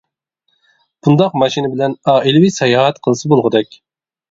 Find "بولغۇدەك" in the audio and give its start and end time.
3.37-3.81